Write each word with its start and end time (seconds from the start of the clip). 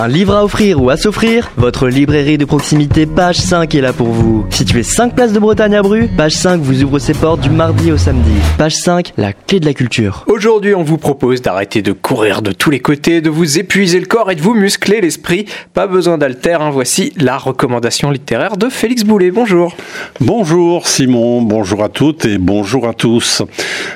Un 0.00 0.06
livre 0.06 0.36
à 0.36 0.44
offrir 0.44 0.80
ou 0.80 0.90
à 0.90 0.96
s'offrir 0.96 1.50
Votre 1.56 1.88
librairie 1.88 2.38
de 2.38 2.44
proximité 2.44 3.04
Page 3.04 3.38
5 3.38 3.74
est 3.74 3.80
là 3.80 3.92
pour 3.92 4.06
vous. 4.06 4.46
Situé 4.48 4.84
5 4.84 5.12
places 5.12 5.32
de 5.32 5.40
Bretagne 5.40 5.74
à 5.74 5.82
Bru, 5.82 6.08
Page 6.16 6.34
5 6.34 6.60
vous 6.60 6.84
ouvre 6.84 7.00
ses 7.00 7.14
portes 7.14 7.40
du 7.40 7.50
mardi 7.50 7.90
au 7.90 7.96
samedi. 7.96 8.30
Page 8.58 8.76
5, 8.76 9.14
la 9.16 9.32
clé 9.32 9.58
de 9.58 9.66
la 9.66 9.74
culture. 9.74 10.24
Aujourd'hui, 10.28 10.72
on 10.76 10.84
vous 10.84 10.98
propose 10.98 11.42
d'arrêter 11.42 11.82
de 11.82 11.90
courir 11.90 12.42
de 12.42 12.52
tous 12.52 12.70
les 12.70 12.78
côtés, 12.78 13.20
de 13.20 13.28
vous 13.28 13.58
épuiser 13.58 13.98
le 13.98 14.06
corps 14.06 14.30
et 14.30 14.36
de 14.36 14.40
vous 14.40 14.54
muscler 14.54 15.00
l'esprit. 15.00 15.46
Pas 15.74 15.88
besoin 15.88 16.16
d'alter, 16.16 16.52
hein. 16.52 16.70
voici 16.70 17.12
la 17.16 17.36
recommandation 17.36 18.12
littéraire 18.12 18.56
de 18.56 18.68
Félix 18.68 19.02
Boulet. 19.02 19.32
Bonjour. 19.32 19.74
Bonjour 20.20 20.86
Simon, 20.86 21.42
bonjour 21.42 21.82
à 21.82 21.88
toutes 21.88 22.24
et 22.24 22.38
bonjour 22.38 22.86
à 22.86 22.94
tous. 22.94 23.42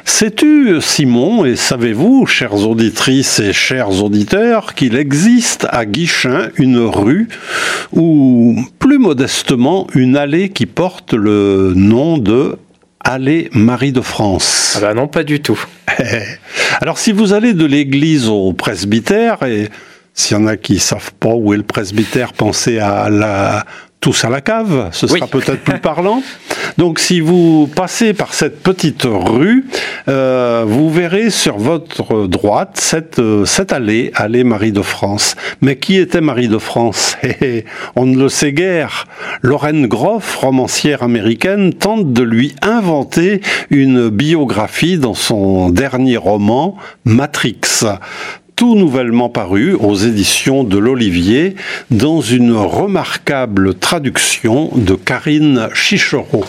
Sais-tu 0.04 0.80
Simon 0.80 1.44
et 1.44 1.54
savez-vous, 1.54 2.26
chères 2.26 2.66
auditrices 2.66 3.38
et 3.38 3.52
chers 3.52 4.02
auditeurs, 4.02 4.74
qu'il 4.74 4.96
existe 4.96 5.68
à 5.70 5.86
Guichin 5.92 6.48
une 6.56 6.78
rue 6.78 7.28
ou 7.92 8.56
plus 8.78 8.98
modestement 8.98 9.86
une 9.94 10.16
allée 10.16 10.48
qui 10.48 10.66
porte 10.66 11.12
le 11.12 11.72
nom 11.76 12.18
de 12.18 12.56
Allée 13.04 13.50
Marie 13.52 13.92
de 13.92 14.00
France. 14.00 14.74
Ah 14.76 14.80
bah 14.80 14.94
non, 14.94 15.08
pas 15.08 15.24
du 15.24 15.40
tout. 15.40 15.62
Alors 16.80 16.98
si 16.98 17.12
vous 17.12 17.32
allez 17.32 17.52
de 17.52 17.66
l'église 17.66 18.28
au 18.28 18.52
presbytère, 18.52 19.42
et 19.42 19.68
s'il 20.14 20.36
y 20.36 20.40
en 20.40 20.46
a 20.46 20.56
qui 20.56 20.78
savent 20.78 21.12
pas 21.20 21.34
où 21.34 21.52
est 21.52 21.56
le 21.56 21.62
presbytère, 21.62 22.32
pensez 22.32 22.78
à 22.78 23.10
la 23.10 23.66
tous 24.02 24.24
à 24.24 24.28
la 24.28 24.40
cave, 24.40 24.88
ce 24.90 25.06
sera 25.06 25.28
peut-être 25.28 25.62
plus 25.62 25.78
parlant. 25.80 26.22
Donc 26.76 26.98
si 26.98 27.20
vous 27.20 27.70
passez 27.74 28.14
par 28.14 28.34
cette 28.34 28.60
petite 28.60 29.04
rue, 29.04 29.64
euh, 30.08 30.64
vous 30.66 30.90
verrez 30.90 31.30
sur 31.30 31.56
votre 31.56 32.26
droite 32.26 32.72
cette, 32.80 33.20
euh, 33.20 33.44
cette 33.44 33.72
allée, 33.72 34.10
allée 34.14 34.42
Marie 34.42 34.72
de 34.72 34.82
France. 34.82 35.36
Mais 35.60 35.76
qui 35.76 35.98
était 35.98 36.20
Marie 36.20 36.48
de 36.48 36.58
France? 36.58 37.16
Eh, 37.24 37.36
eh, 37.40 37.64
On 37.94 38.04
ne 38.04 38.18
le 38.18 38.28
sait 38.28 38.52
guère. 38.52 39.06
Lorraine 39.42 39.86
Groff, 39.86 40.36
romancière 40.36 41.04
américaine, 41.04 41.72
tente 41.72 42.12
de 42.12 42.22
lui 42.22 42.54
inventer 42.62 43.40
une 43.70 44.08
biographie 44.08 44.98
dans 44.98 45.14
son 45.14 45.70
dernier 45.70 46.16
roman, 46.16 46.76
Matrix 47.04 47.60
tout 48.62 48.76
nouvellement 48.76 49.28
paru 49.28 49.74
aux 49.74 49.96
éditions 49.96 50.62
de 50.62 50.78
l'Olivier 50.78 51.56
dans 51.90 52.20
une 52.20 52.52
remarquable 52.52 53.74
traduction 53.74 54.70
de 54.76 54.94
Karine 54.94 55.68
Chichereau 55.74 56.44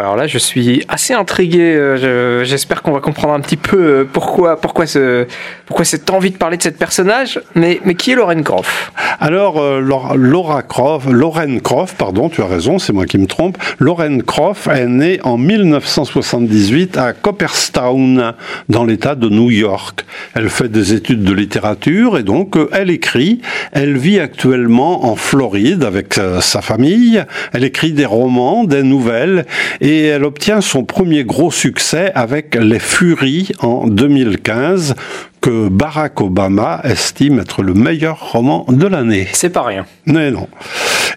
alors 0.00 0.16
là, 0.16 0.26
je 0.26 0.38
suis 0.38 0.84
assez 0.88 1.14
intrigué. 1.14 1.74
Euh, 1.74 2.44
j'espère 2.44 2.82
qu'on 2.82 2.92
va 2.92 3.00
comprendre 3.00 3.34
un 3.34 3.40
petit 3.40 3.56
peu 3.56 3.76
euh, 3.76 4.04
pourquoi, 4.10 4.60
pourquoi, 4.60 4.86
ce, 4.86 5.26
pourquoi 5.64 5.84
cette 5.84 6.10
envie 6.10 6.30
de 6.30 6.36
parler 6.36 6.56
de 6.56 6.62
cette 6.62 6.78
personnage. 6.78 7.40
Mais, 7.54 7.80
qui 7.96 8.12
est 8.12 8.14
Lorraine 8.14 8.44
Croft? 8.44 8.92
Alors, 9.20 9.58
euh, 9.58 9.80
Laura 9.80 10.62
Croft, 10.62 11.08
Lorraine 11.08 11.60
Croft, 11.60 11.96
pardon, 11.96 12.28
tu 12.28 12.42
as 12.42 12.46
raison, 12.46 12.78
c'est 12.78 12.92
moi 12.92 13.06
qui 13.06 13.18
me 13.18 13.26
trompe. 13.26 13.56
Lorraine 13.78 14.22
Croft 14.22 14.68
est 14.68 14.86
née 14.86 15.20
en 15.22 15.38
1978 15.38 16.96
à 16.98 17.12
Copperstown, 17.12 18.34
dans 18.68 18.84
l'État 18.84 19.14
de 19.14 19.28
New 19.28 19.50
York. 19.50 20.04
Elle 20.34 20.50
fait 20.50 20.68
des 20.68 20.92
études 20.92 21.24
de 21.24 21.32
littérature 21.32 22.18
et 22.18 22.22
donc 22.22 22.56
elle 22.72 22.90
écrit. 22.90 23.40
Elle 23.72 23.96
vit 23.96 24.20
actuellement 24.20 25.06
en 25.06 25.16
Floride 25.16 25.84
avec 25.84 26.14
sa 26.14 26.60
famille. 26.60 27.24
Elle 27.52 27.64
écrit 27.64 27.92
des 27.92 28.06
romans, 28.06 28.64
des 28.64 28.82
nouvelles 28.82 29.46
et 29.80 30.06
elle 30.06 30.24
obtient 30.24 30.60
son 30.60 30.84
premier 30.84 31.24
gros 31.24 31.50
succès 31.50 32.12
avec 32.14 32.54
Les 32.54 32.78
Furies 32.78 33.52
en 33.60 33.86
2015 33.86 34.94
que 35.40 35.68
Barack 35.68 36.20
Obama 36.20 36.80
estime 36.84 37.40
être 37.40 37.62
le 37.62 37.74
meilleur 37.74 38.32
roman 38.32 38.66
de 38.68 38.86
l'année. 38.86 39.28
C'est 39.32 39.50
pas 39.50 39.62
rien. 39.62 39.86
Mais 40.06 40.30
non. 40.30 40.48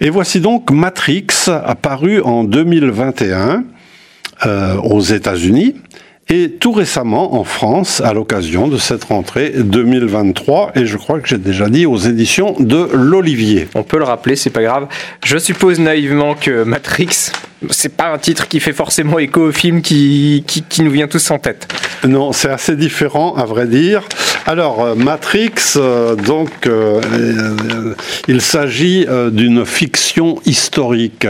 Et 0.02 0.09
voici 0.09 0.39
donc 0.39 0.71
Matrix, 0.71 1.27
apparu 1.47 2.21
en 2.21 2.43
2021 2.43 3.63
euh, 4.45 4.76
aux 4.77 5.02
États-Unis 5.02 5.76
et 6.30 6.52
tout 6.52 6.71
récemment 6.71 7.36
en 7.36 7.43
France 7.43 8.02
à 8.02 8.14
l'occasion 8.14 8.67
de 8.67 8.77
cette 8.77 9.03
rentrée 9.05 9.52
2023 9.58 10.73
et 10.76 10.86
je 10.86 10.95
crois 10.97 11.20
que 11.20 11.27
j'ai 11.27 11.39
déjà 11.39 11.67
dit 11.70 11.87
aux 11.87 11.97
éditions 11.97 12.55
de 12.59 12.87
l'Olivier. 12.93 13.67
On 13.73 13.83
peut 13.83 13.97
le 13.97 14.03
rappeler, 14.03 14.36
c'est 14.36 14.52
pas 14.52 14.61
grave. 14.61 14.87
Je 15.26 15.37
suppose 15.37 15.80
naïvement 15.80 16.36
que 16.36 16.64
Matrix 16.64 17.31
c'est 17.70 17.95
pas 17.95 18.14
un 18.14 18.17
titre 18.17 18.47
qui 18.47 18.59
fait 18.59 18.73
forcément 18.73 19.20
écho 19.20 19.49
au 19.49 19.52
film 19.52 19.81
qui, 19.81 20.43
qui, 20.47 20.81
nous 20.81 20.92
vient 20.92 21.08
tous 21.08 21.30
en 21.31 21.39
tête. 21.39 21.67
Non, 22.08 22.31
c'est 22.31 22.49
assez 22.49 22.75
différent 22.75 23.36
à 23.36 23.45
vrai 23.45 23.67
dire. 23.67 24.03
Alors, 24.45 24.81
euh, 24.81 24.95
Matrix, 24.95 25.52
euh, 25.75 26.15
donc, 26.15 26.49
euh, 26.65 27.02
il 28.27 28.42
s'agit 28.42 29.05
d'une 29.31 29.65
fiction 29.65 30.39
historique. 30.45 31.27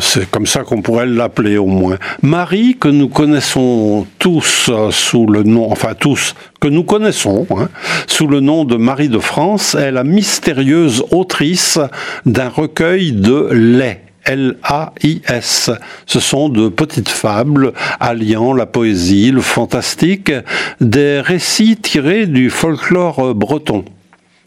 c'est 0.00 0.30
comme 0.30 0.46
ça 0.46 0.62
qu'on 0.62 0.80
pourrait 0.80 1.06
l'appeler 1.06 1.58
au 1.58 1.66
moins. 1.66 1.98
Marie, 2.22 2.76
que 2.78 2.88
nous 2.88 3.08
connaissons 3.08 4.06
tous 4.18 4.70
sous 4.90 5.26
le 5.26 5.42
nom, 5.42 5.70
enfin 5.70 5.94
tous, 5.98 6.34
que 6.60 6.68
nous 6.68 6.84
connaissons 6.84 7.46
hein, 7.50 7.68
sous 8.06 8.28
le 8.28 8.40
nom 8.40 8.64
de 8.64 8.76
Marie 8.76 9.08
de 9.08 9.18
France, 9.18 9.74
est 9.74 9.90
la 9.90 10.04
mystérieuse 10.04 11.04
autrice 11.10 11.78
d'un 12.24 12.48
recueil 12.48 13.12
de 13.12 13.48
lait. 13.52 14.03
L-A-I-S. 14.24 15.70
Ce 16.06 16.20
sont 16.20 16.48
de 16.48 16.68
petites 16.68 17.08
fables 17.08 17.72
alliant 18.00 18.52
la 18.52 18.66
poésie, 18.66 19.30
le 19.30 19.40
fantastique, 19.40 20.32
des 20.80 21.20
récits 21.20 21.76
tirés 21.76 22.26
du 22.26 22.50
folklore 22.50 23.34
breton. 23.34 23.84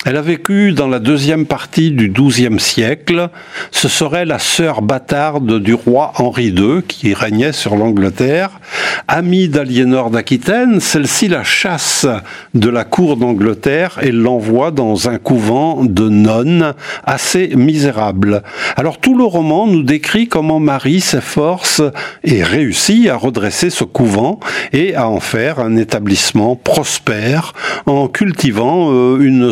Elle 0.06 0.16
a 0.16 0.22
vécu 0.22 0.74
dans 0.74 0.88
la 0.88 1.00
deuxième 1.00 1.47
partie 1.47 1.90
du 1.90 2.09
XIIe 2.09 2.59
siècle. 2.59 3.30
Ce 3.72 3.88
serait 3.88 4.25
la 4.25 4.38
sœur 4.38 4.84
bâtarde 4.84 5.59
du 5.59 5.74
roi 5.74 6.13
Henri 6.18 6.50
II 6.50 6.84
qui 6.88 7.16
régnait 7.16 7.52
sur 7.52 7.75
l'Angleterre. 7.75 8.59
Amie 9.08 9.50
d'Aliénor 9.50 10.12
d'Aquitaine, 10.12 10.80
celle-ci 10.80 11.28
la 11.30 11.44
chasse 11.44 12.06
de 12.53 12.69
la 12.69 12.84
cour 12.84 13.18
d'Angleterre 13.18 13.97
et 14.02 14.12
l'envoie 14.12 14.69
dans 14.69 15.09
un 15.09 15.18
couvent 15.18 15.84
de 15.84 16.08
nonnes 16.08 16.74
assez 17.03 17.56
misérable. 17.56 18.44
Alors 18.75 19.00
tout 19.00 19.18
le 19.18 19.24
roman 19.24 19.66
nous 19.66 19.84
décrit 19.84 20.28
comment 20.28 20.59
Marie 20.59 21.02
s'efforce 21.02 21.81
et 22.24 22.44
réussit 22.44 23.09
à 23.09 23.16
redresser 23.16 23.72
ce 23.72 23.84
couvent 23.84 24.40
et 24.74 24.96
à 24.96 25.09
en 25.09 25.19
faire 25.19 25.59
un 25.59 25.75
établissement 25.75 26.56
prospère 26.56 27.53
en 27.88 28.08
cultivant 28.08 28.91
euh, 28.91 29.19
une 29.19 29.52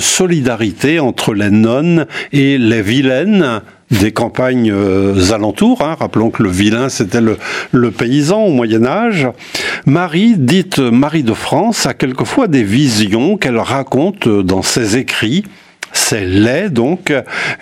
entre 1.00 1.34
les 1.34 1.50
nonnes 1.50 2.06
et 2.32 2.58
les 2.58 2.82
vilaines 2.82 3.62
des 3.92 4.12
campagnes 4.12 4.72
euh, 4.72 5.32
alentours. 5.32 5.82
Hein. 5.82 5.96
Rappelons 6.00 6.32
que 6.32 6.44
le 6.44 6.50
vilain, 6.50 6.90
c'était 6.90 7.22
le, 7.22 7.38
le, 7.72 7.92
paysan 7.92 8.44
au 8.44 8.52
Moyen 8.52 8.86
Âge. 8.86 9.28
Marie, 9.86 10.36
dite 10.38 10.80
Marie 10.80 11.24
de 11.24 11.34
France, 11.34 11.86
a 11.86 11.94
quelquefois 11.94 12.48
des 12.48 12.64
visions 12.64 13.38
qu'elle 13.38 13.58
raconte 13.58 14.28
dans 14.28 14.64
ses 14.64 14.98
écrits 14.98 15.44
c'est 15.98 16.26
les 16.26 16.70
donc 16.70 17.14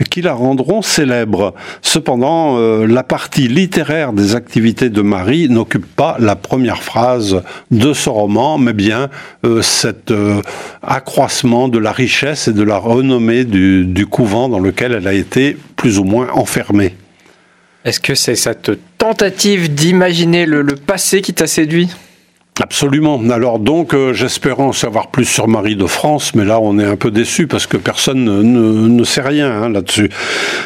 qui 0.10 0.22
la 0.22 0.34
rendront 0.34 0.82
célèbre. 0.82 1.54
Cependant, 1.82 2.58
euh, 2.58 2.86
la 2.86 3.04
partie 3.04 3.48
littéraire 3.48 4.12
des 4.14 4.36
activités 4.36 4.90
de 4.90 5.02
Marie 5.02 5.50
n'occupe 5.50 5.86
pas 5.86 6.18
la 6.20 6.36
première 6.36 6.84
phrase 6.84 7.42
de 7.72 7.94
ce 7.94 8.10
roman, 8.10 8.58
mais 8.58 8.74
bien 8.74 9.10
euh, 9.46 9.62
cet 9.62 10.12
euh, 10.12 10.42
accroissement 10.82 11.68
de 11.68 11.80
la 11.80 11.92
richesse 11.92 12.48
et 12.48 12.54
de 12.54 12.64
la 12.64 12.78
renommée 12.78 13.46
du, 13.46 14.06
couvent 14.10 14.50
dans 14.50 14.60
lequel 14.60 14.94
elle 14.94 15.08
a 15.08 15.14
été 15.14 15.56
plus 15.76 16.00
ou 16.00 16.04
moins 16.04 16.28
enfermée. 16.34 16.96
Est-ce 17.86 18.00
que 18.00 18.16
c'est 18.16 18.36
cette 18.36 18.72
tentative 18.98 19.74
d'imaginer 19.74 20.46
le 20.46 20.64
passé 20.76 21.22
qui 21.22 21.34
t'a 21.34 21.48
séduit? 21.48 21.90
Absolument. 22.62 23.20
Alors 23.32 23.58
donc, 23.58 23.96
euh, 23.96 24.14
j'espère 24.14 24.60
en 24.60 24.74
savoir 24.74 25.08
plus 25.08 25.26
sur 25.26 25.48
Marie 25.48 25.76
de 25.76 25.88
France, 25.88 26.36
mais 26.36 26.46
là, 26.46 26.60
on 26.60 26.78
est 26.78 26.86
un 26.86 26.96
peu 26.96 27.10
déçu 27.10 27.48
parce 27.48 27.66
que 27.66 27.78
personne 27.78 28.26
ne, 28.26 29.04
sait 29.04 29.22
rien 29.22 29.52
hein, 29.52 29.70
là-dessus. 29.70 30.12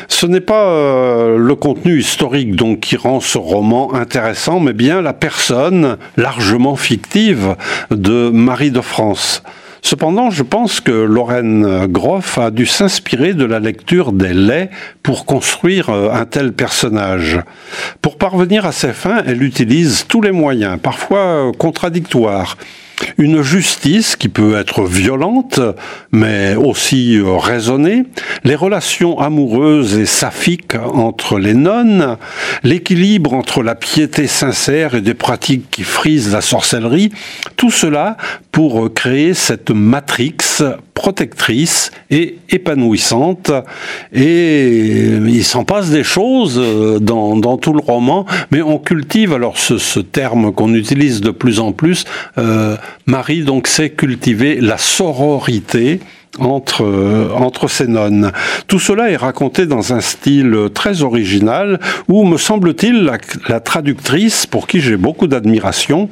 Ce 0.09 0.25
n'est 0.25 0.41
pas 0.41 0.67
euh, 0.67 1.37
le 1.37 1.55
contenu 1.55 1.97
historique 1.99 2.57
donc 2.57 2.81
qui 2.81 2.97
rend 2.97 3.21
ce 3.21 3.37
roman 3.37 3.93
intéressant, 3.93 4.59
mais 4.59 4.73
bien 4.73 5.01
la 5.01 5.13
personne 5.13 5.97
largement 6.17 6.75
fictive 6.75 7.55
de 7.89 8.29
Marie 8.31 8.71
de 8.71 8.81
France. 8.81 9.41
Cependant, 9.81 10.29
je 10.29 10.43
pense 10.43 10.81
que 10.81 10.91
Lorraine 10.91 11.87
Groff 11.87 12.37
a 12.37 12.51
dû 12.51 12.65
s'inspirer 12.65 13.33
de 13.33 13.45
la 13.45 13.59
lecture 13.59 14.11
des 14.11 14.33
laits 14.33 14.69
pour 15.03 15.25
construire 15.25 15.89
euh, 15.89 16.11
un 16.11 16.25
tel 16.25 16.53
personnage. 16.53 17.39
Pour 18.01 18.17
parvenir 18.17 18.65
à 18.65 18.71
ses 18.71 18.93
fins, 18.93 19.23
elle 19.25 19.43
utilise 19.43 20.05
tous 20.07 20.21
les 20.21 20.31
moyens, 20.31 20.79
parfois 20.81 21.51
contradictoires. 21.57 22.57
Une 23.17 23.41
justice 23.41 24.15
qui 24.15 24.29
peut 24.29 24.57
être 24.57 24.83
violente, 24.83 25.59
mais 26.11 26.55
aussi 26.55 27.17
euh, 27.17 27.37
raisonnée, 27.37 28.03
les 28.43 28.55
relations 28.55 29.19
amoureuses 29.19 29.97
et 29.97 30.05
saphiques 30.05 30.75
entre 30.75 31.39
les 31.39 31.53
nonnes, 31.53 32.17
l'équilibre 32.63 33.33
entre 33.33 33.63
la 33.63 33.75
piété 33.75 34.27
sincère 34.27 34.95
et 34.95 35.01
des 35.01 35.13
pratiques 35.13 35.69
qui 35.71 35.83
frisent 35.83 36.33
la 36.33 36.41
sorcellerie, 36.41 37.11
tout 37.55 37.71
cela 37.71 38.17
pour 38.51 38.93
créer 38.93 39.33
cette 39.33 39.71
matrix 39.71 40.33
protectrice 40.97 41.91
et 42.09 42.39
épanouissante. 42.49 43.51
Et 44.13 45.09
il 45.13 45.43
s'en 45.43 45.63
passe 45.63 45.91
des 45.91 46.03
choses 46.03 46.57
euh, 46.57 46.97
dans, 46.99 47.57
tout 47.57 47.73
le 47.73 47.79
roman, 47.79 48.25
mais 48.51 48.63
on 48.63 48.79
cultive, 48.79 49.31
alors 49.33 49.59
ce, 49.59 49.99
terme 49.99 50.51
qu'on 50.51 50.73
utilise 50.73 51.21
de 51.21 51.29
plus 51.29 51.59
en 51.59 51.71
plus, 51.71 52.05
euh, 52.39 52.77
Marie 53.05 53.43
donc 53.43 53.67
sait 53.67 53.89
cultiver 53.89 54.59
la 54.61 54.77
sororité 54.77 55.99
entre, 56.39 56.83
euh, 56.83 57.29
entre 57.33 57.67
ces 57.67 57.87
nonnes. 57.87 58.31
Tout 58.67 58.79
cela 58.79 59.09
est 59.09 59.15
raconté 59.15 59.65
dans 59.65 59.93
un 59.93 60.01
style 60.01 60.55
très 60.73 61.01
original 61.01 61.79
où, 62.07 62.25
me 62.25 62.37
semble-t-il, 62.37 63.03
la, 63.03 63.17
la 63.47 63.59
traductrice, 63.59 64.45
pour 64.45 64.67
qui 64.67 64.79
j'ai 64.79 64.97
beaucoup 64.97 65.27
d'admiration, 65.27 66.09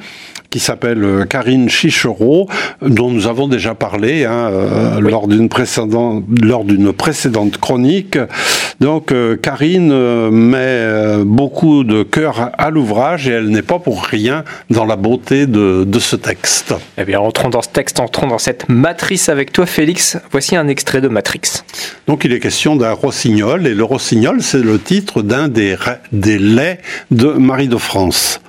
qui 0.49 0.59
s'appelle 0.61 1.03
euh, 1.03 1.25
Karine 1.25 1.69
Chichereau, 1.69 2.47
dont 2.81 3.11
nous 3.11 3.27
avons 3.27 3.49
déjà 3.49 3.75
parlé 3.75 4.23
hein, 4.23 4.49
euh, 4.51 4.99
oui. 5.01 5.11
lors 5.11 5.27
d'une 5.27 5.49
précédente, 5.49 6.23
lors 6.41 6.63
d'une 6.63 6.93
précédente 6.93 7.57
chronique. 7.57 8.17
Donc 8.79 9.11
euh, 9.11 9.37
Karine 9.37 9.91
euh, 9.91 10.29
met 10.31 10.57
euh, 10.59 11.23
beaucoup 11.25 11.83
de 11.83 12.03
cœur 12.03 12.51
à 12.57 12.69
l'ouvrage 12.69 13.27
et 13.27 13.31
elle 13.31 13.49
n'est 13.49 13.61
pas 13.61 13.79
pour 13.79 14.03
rien 14.03 14.43
dans 14.69 14.85
la 14.85 14.95
beauté 14.95 15.47
de, 15.47 15.83
de 15.85 15.99
ce 15.99 16.15
texte. 16.15 16.73
Eh 16.97 17.05
bien, 17.05 17.19
entrons 17.19 17.49
dans 17.49 17.61
ce 17.61 17.69
texte, 17.69 17.99
entrons 17.99 18.27
dans 18.27 18.37
cette 18.37 18.67
matrice 18.67 19.29
avec 19.29 19.53
toi, 19.53 19.65
Félix. 19.65 20.17
Voici 20.31 20.55
un 20.55 20.67
extrait 20.67 21.01
de 21.01 21.07
Matrix. 21.07 21.63
Donc 22.07 22.25
il 22.25 22.33
est 22.33 22.39
question 22.39 22.75
d'un 22.75 22.93
rossignol 22.93 23.65
et 23.67 23.73
le 23.73 23.83
rossignol, 23.83 24.41
c'est 24.41 24.63
le 24.63 24.79
titre 24.79 25.21
d'un 25.21 25.47
des, 25.47 25.75
des 26.11 26.37
laits 26.37 26.81
de 27.11 27.27
Marie 27.27 27.67
de 27.67 27.77
France. 27.77 28.41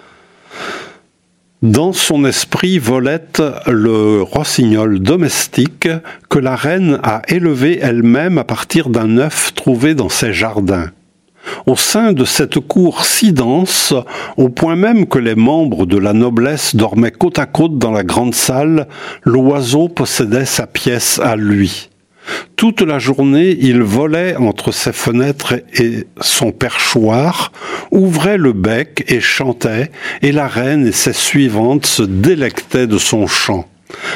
Dans 1.67 1.93
son 1.93 2.25
esprit 2.25 2.79
volette 2.79 3.43
le 3.67 4.23
rossignol 4.23 5.01
domestique 5.01 5.89
que 6.31 6.39
la 6.39 6.55
reine 6.55 7.01
a 7.03 7.23
élevé 7.27 7.81
elle-même 7.83 8.39
à 8.39 8.45
partir 8.45 8.89
d'un 8.89 9.19
œuf 9.19 9.53
trouvé 9.53 9.97
dans 9.97 10.09
ses 10.09 10.33
jardins. 10.33 10.91
Au 11.67 11.75
sein 11.75 12.13
de 12.13 12.25
cette 12.25 12.61
cour 12.61 13.05
si 13.05 13.33
dense, 13.33 13.95
au 14.37 14.49
point 14.49 14.77
même 14.77 15.07
que 15.07 15.19
les 15.19 15.35
membres 15.35 15.87
de 15.87 15.99
la 15.99 16.13
noblesse 16.13 16.77
dormaient 16.77 17.11
côte 17.11 17.41
à 17.41 17.47
côte 17.47 17.79
dans 17.79 17.91
la 17.91 18.05
grande 18.05 18.37
salle, 18.37 18.87
l'oiseau 19.25 19.89
possédait 19.89 20.45
sa 20.45 20.69
pièce 20.69 21.19
à 21.19 21.35
lui. 21.35 21.91
Toute 22.57 22.81
la 22.81 22.99
journée, 22.99 23.57
il 23.61 23.83
volait 23.83 24.37
entre 24.37 24.73
ses 24.73 24.93
fenêtres 24.93 25.55
et 25.79 26.07
son 26.21 26.53
perchoir, 26.53 27.53
ouvrait 27.91 28.39
le 28.39 28.53
bec 28.53 29.05
et 29.09 29.21
chantait, 29.21 29.91
et 30.23 30.33
la 30.33 30.49
reine 30.49 30.87
et 30.87 30.93
ses 30.93 31.13
suivantes 31.13 31.87
se 31.87 32.03
délectaient 32.03 32.87
de 32.87 32.99
son 32.99 33.27
chant. 33.27 33.69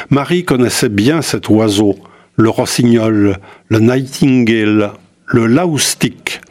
Marie 0.09 0.43
connaissait 0.43 0.89
bien 0.89 1.21
cet 1.21 1.49
oiseau, 1.49 1.95
le 2.35 2.49
rossignol, 2.49 3.37
le 3.69 3.79
nightingale, 3.79 4.91
le 5.27 5.45
laustic. 5.45 6.41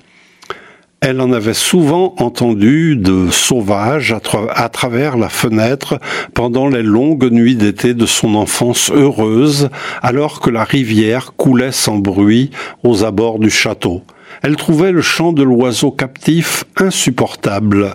Elle 1.02 1.22
en 1.22 1.32
avait 1.32 1.54
souvent 1.54 2.14
entendu 2.18 2.94
de 2.94 3.30
sauvages 3.30 4.12
à, 4.12 4.20
tra 4.20 4.52
à, 4.52 4.68
travers 4.68 5.16
la 5.16 5.30
fenêtre 5.30 5.98
pendant 6.34 6.68
les 6.68 6.82
longues 6.82 7.32
nuits 7.32 7.56
d'été 7.56 7.94
de 7.94 8.04
son 8.04 8.34
enfance 8.34 8.90
heureuse, 8.90 9.70
alors 10.02 10.40
que 10.40 10.50
la 10.50 10.62
rivière 10.62 11.32
coulait 11.38 11.72
sans 11.72 11.96
bruit 11.96 12.50
aux 12.84 13.02
abords 13.02 13.38
du 13.38 13.48
château. 13.48 14.02
Elle 14.42 14.56
trouvait 14.56 14.92
le 14.92 15.00
chant 15.00 15.32
de 15.32 15.42
l'oiseau 15.42 15.90
captif 15.90 16.64
insupportable. 16.76 17.94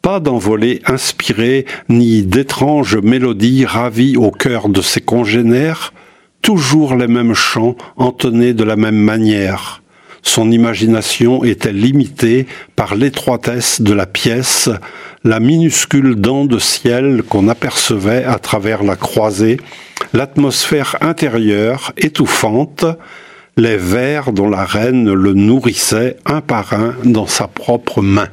Pas 0.00 0.18
d'envolée 0.18 0.80
inspirée, 0.86 1.66
ni 1.90 2.22
d'étranges 2.22 2.96
mélodies 2.96 3.66
ravies 3.66 4.16
au 4.16 4.30
cœur 4.30 4.70
de 4.70 4.80
ses 4.80 5.02
congénères, 5.02 5.92
toujours 6.40 6.94
les 6.94 7.06
mêmes 7.06 7.34
chants 7.34 7.76
entonnés 7.98 8.54
de 8.54 8.64
la 8.64 8.76
même 8.76 8.96
manière 8.96 9.79
son 10.22 10.50
imagination 10.50 11.44
était 11.44 11.72
limitée 11.72 12.46
par 12.76 12.94
l'étroitesse 12.94 13.80
de 13.80 13.92
la 13.92 14.06
pièce, 14.06 14.68
la 15.24 15.40
minuscule 15.40 16.16
dent 16.16 16.44
de 16.44 16.58
ciel 16.58 17.22
qu'on 17.28 17.48
apercevait 17.48 18.24
à 18.24 18.38
travers 18.38 18.82
la 18.82 18.96
croisée, 18.96 19.58
l'atmosphère 20.12 20.96
intérieure 21.00 21.92
étouffante, 21.96 22.84
les 23.56 23.76
vers 23.76 24.32
dont 24.32 24.48
la 24.48 24.64
reine 24.64 25.12
le 25.12 25.34
nourrissait 25.34 26.16
un 26.24 26.40
par 26.40 26.72
un 26.72 26.94
dans 27.04 27.26
sa 27.26 27.46
propre 27.46 28.00
main. 28.00 28.28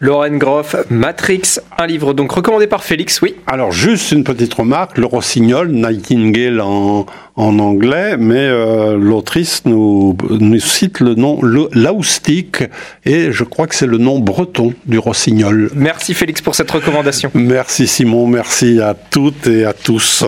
Lauren 0.00 0.36
Groff, 0.36 0.76
Matrix, 0.90 1.60
un 1.78 1.86
livre 1.86 2.14
donc 2.14 2.32
recommandé 2.32 2.66
par 2.66 2.82
Félix, 2.82 3.22
oui. 3.22 3.36
Alors 3.46 3.72
juste 3.72 4.12
une 4.12 4.24
petite 4.24 4.52
remarque, 4.52 4.98
le 4.98 5.06
rossignol, 5.06 5.70
Nightingale 5.70 6.60
en, 6.60 7.06
en 7.36 7.58
anglais, 7.58 8.16
mais 8.16 8.36
euh, 8.36 8.96
l'autrice 8.98 9.62
nous, 9.64 10.16
nous, 10.30 10.58
cite 10.58 11.00
le 11.00 11.14
nom 11.14 11.40
laustique 11.42 12.64
et 13.04 13.32
je 13.32 13.44
crois 13.44 13.66
que 13.66 13.74
c'est 13.74 13.86
le 13.86 13.98
nom 13.98 14.18
breton 14.18 14.74
du 14.86 14.98
rossignol. 14.98 15.70
Merci 15.74 16.14
Félix 16.14 16.42
pour 16.42 16.54
cette 16.54 16.70
recommandation. 16.70 17.30
Merci 17.34 17.86
Simon, 17.86 18.26
merci 18.26 18.80
à 18.80 18.94
toutes 18.94 19.46
et 19.46 19.64
à 19.64 19.72
tous. 19.72 20.24